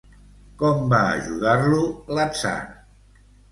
[0.61, 1.83] Com va ajudar-lo,
[2.19, 2.57] l'atzar?